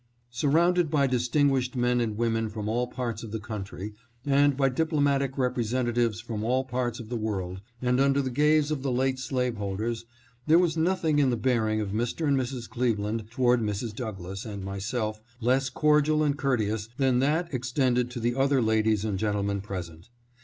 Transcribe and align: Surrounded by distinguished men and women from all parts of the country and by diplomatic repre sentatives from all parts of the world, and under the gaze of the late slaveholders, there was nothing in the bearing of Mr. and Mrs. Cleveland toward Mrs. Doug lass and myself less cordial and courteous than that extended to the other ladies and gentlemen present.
Surrounded 0.31 0.89
by 0.89 1.05
distinguished 1.05 1.75
men 1.75 2.01
and 2.01 2.17
women 2.17 2.49
from 2.49 2.67
all 2.67 2.87
parts 2.87 3.21
of 3.21 3.29
the 3.31 3.39
country 3.39 3.93
and 4.25 4.57
by 4.57 4.67
diplomatic 4.67 5.35
repre 5.35 5.63
sentatives 5.63 6.19
from 6.19 6.43
all 6.43 6.63
parts 6.63 6.99
of 6.99 7.07
the 7.09 7.15
world, 7.15 7.61
and 7.83 7.99
under 7.99 8.19
the 8.19 8.31
gaze 8.31 8.71
of 8.71 8.81
the 8.81 8.91
late 8.91 9.19
slaveholders, 9.19 10.05
there 10.47 10.57
was 10.57 10.75
nothing 10.75 11.19
in 11.19 11.29
the 11.29 11.37
bearing 11.37 11.79
of 11.79 11.91
Mr. 11.91 12.27
and 12.27 12.35
Mrs. 12.35 12.67
Cleveland 12.67 13.25
toward 13.29 13.61
Mrs. 13.61 13.95
Doug 13.95 14.19
lass 14.19 14.43
and 14.43 14.63
myself 14.65 15.21
less 15.39 15.69
cordial 15.69 16.23
and 16.23 16.35
courteous 16.35 16.89
than 16.97 17.19
that 17.19 17.53
extended 17.53 18.09
to 18.09 18.19
the 18.19 18.33
other 18.33 18.59
ladies 18.59 19.05
and 19.05 19.19
gentlemen 19.19 19.61
present. 19.61 20.09